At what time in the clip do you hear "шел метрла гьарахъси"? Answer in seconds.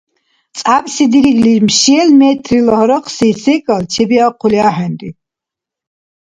1.79-3.29